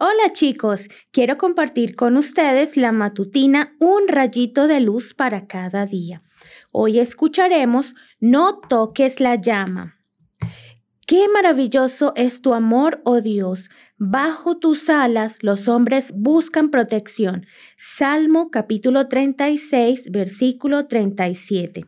[0.00, 6.22] Hola chicos, quiero compartir con ustedes la matutina Un rayito de luz para cada día.
[6.70, 9.96] Hoy escucharemos No toques la llama.
[11.04, 13.70] Qué maravilloso es tu amor, oh Dios.
[13.96, 17.44] Bajo tus alas los hombres buscan protección.
[17.76, 21.86] Salmo capítulo 36, versículo 37.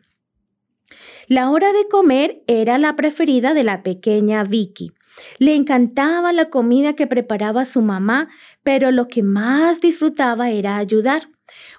[1.29, 4.90] La hora de comer era la preferida de la pequeña Vicky.
[5.38, 8.29] Le encantaba la comida que preparaba su mamá,
[8.62, 11.29] pero lo que más disfrutaba era ayudar.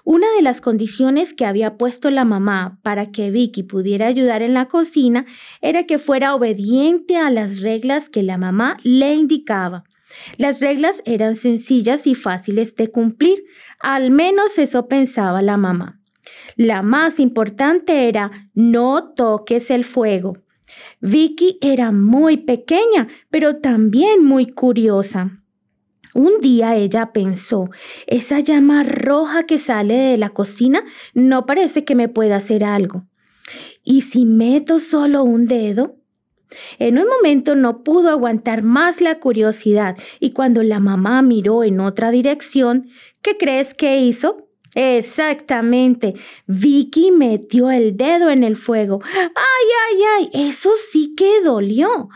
[0.04, 4.54] Una de las condiciones que había puesto la mamá para que Vicky pudiera ayudar en
[4.54, 5.24] la cocina
[5.60, 9.84] era que fuera obediente a las reglas que la mamá le indicaba.
[10.36, 13.44] Las reglas eran sencillas y fáciles de cumplir,
[13.80, 16.00] al menos eso pensaba la mamá.
[16.56, 20.34] La más importante era no toques el fuego.
[21.00, 25.42] Vicky era muy pequeña, pero también muy curiosa.
[26.14, 27.70] Un día ella pensó,
[28.06, 33.06] esa llama roja que sale de la cocina no parece que me pueda hacer algo.
[33.82, 35.96] ¿Y si meto solo un dedo?
[36.78, 41.80] En un momento no pudo aguantar más la curiosidad y cuando la mamá miró en
[41.80, 42.88] otra dirección,
[43.22, 44.48] ¿qué crees que hizo?
[44.74, 46.14] Exactamente.
[46.46, 49.00] Vicky metió el dedo en el fuego.
[49.04, 50.48] ¡Ay, ay, ay!
[50.48, 52.08] Eso sí que dolió.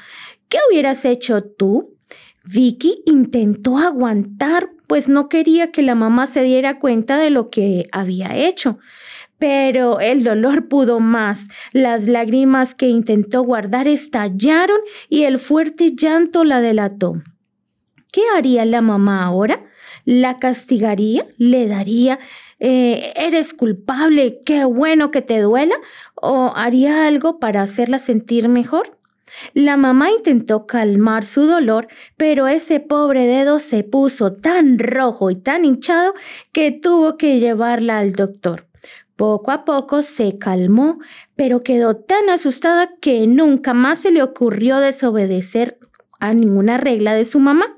[0.49, 1.97] ¿Qué hubieras hecho tú?
[2.45, 7.89] Vicky intentó aguantar, pues no quería que la mamá se diera cuenta de lo que
[7.93, 8.79] había hecho.
[9.39, 11.49] Pero el dolor pudo más.
[11.73, 17.21] Las lágrimas que intentó guardar estallaron y el fuerte llanto la delató.
[18.17, 19.67] ¿Qué haría la mamá ahora?
[20.07, 21.27] ¿La castigaría?
[21.37, 22.19] ¿Le daría
[22.59, 25.75] eh, eres culpable, qué bueno que te duela,
[26.15, 28.99] o haría algo para hacerla sentir mejor.
[29.53, 35.37] La mamá intentó calmar su dolor, pero ese pobre dedo se puso tan rojo y
[35.37, 36.15] tan hinchado
[36.53, 38.67] que tuvo que llevarla al doctor.
[39.17, 41.01] Poco a poco se calmó,
[41.35, 45.79] pero quedó tan asustada que nunca más se le ocurrió desobedecer
[46.19, 47.76] a ninguna regla de su mamá.